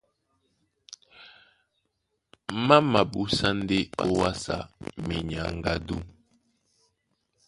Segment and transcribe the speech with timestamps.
[2.67, 3.77] Má mabúsá ndé
[4.11, 4.55] ówàsá
[5.05, 5.97] minyáŋgádú.